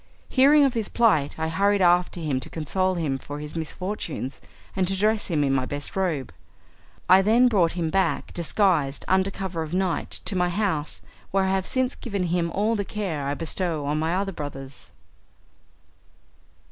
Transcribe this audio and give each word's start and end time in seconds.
Hearing 0.29 0.63
of 0.65 0.73
his 0.73 0.89
plight, 0.89 1.37
I 1.37 1.47
hurried 1.47 1.79
after 1.79 2.19
him 2.19 2.39
to 2.39 2.49
console 2.49 2.95
him 2.95 3.19
for 3.19 3.37
his 3.37 3.55
misfortunes, 3.55 4.41
and 4.75 4.87
to 4.87 4.97
dress 4.97 5.27
him 5.27 5.43
in 5.43 5.53
my 5.53 5.67
best 5.67 5.95
robe. 5.95 6.33
I 7.07 7.21
then 7.21 7.47
brought 7.47 7.73
him 7.73 7.91
back 7.91 8.33
disguised, 8.33 9.05
under 9.07 9.29
cover 9.29 9.61
of 9.61 9.75
night, 9.75 10.09
to 10.25 10.35
my 10.35 10.49
house, 10.49 11.01
where 11.29 11.43
I 11.43 11.49
have 11.49 11.67
since 11.67 11.93
given 11.93 12.23
him 12.33 12.49
all 12.49 12.75
the 12.75 12.83
care 12.83 13.27
I 13.27 13.35
bestow 13.35 13.85
on 13.85 13.99
my 13.99 14.15
other 14.15 14.31
brothers. 14.31 14.89